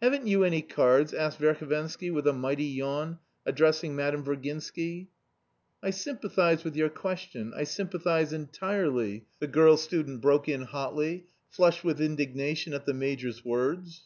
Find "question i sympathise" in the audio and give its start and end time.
6.88-8.32